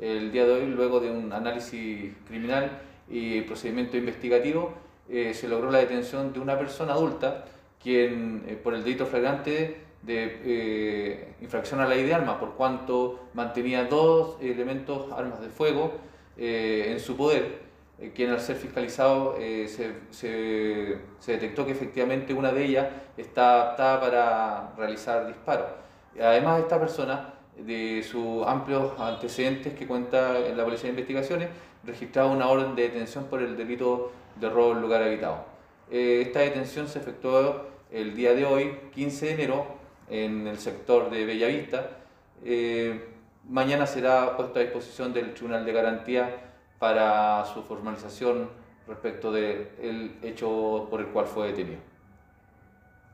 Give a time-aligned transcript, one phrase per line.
[0.00, 2.70] El día de hoy, luego de un análisis criminal
[3.10, 4.72] y procedimiento investigativo,
[5.10, 7.44] eh, se logró la detención de una persona adulta
[7.82, 12.54] quien eh, por el delito flagrante de eh, infracción a la ley de armas, por
[12.54, 15.92] cuanto mantenía dos elementos, armas de fuego,
[16.42, 17.58] en su poder,
[18.14, 22.86] quien al ser fiscalizado se, se, se, detectó que efectivamente una de ellas
[23.18, 25.66] está apta para realizar disparos.
[26.18, 31.48] Además, esta persona, de sus amplios antecedentes que cuenta en la Policía de Investigaciones,
[31.84, 35.44] registraba una orden de detención por el delito de robo en lugar habitado.
[35.90, 39.66] Eh, esta detención se efectuó el día de hoy, 15 de enero,
[40.08, 41.90] en el sector de Bellavista.
[42.44, 43.08] Eh,
[43.48, 46.36] mañana será puesta a disposición del Tribunal de Garantía
[46.78, 48.48] para su formalización
[48.86, 51.78] respecto del hecho por el cual fue detenido.